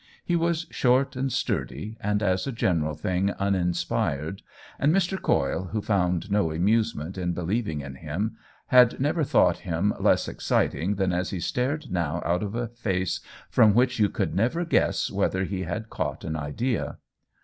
[0.25, 4.41] He was short and sturdy, and, as a general thing, uninspired,
[4.79, 5.21] and Mr.
[5.21, 8.35] Coyle, who found no amusement in believing in him,
[8.69, 13.19] had never thought him less exciting than as he stared now out of a face
[13.51, 16.97] from which you could never guess whether he had caught an idea.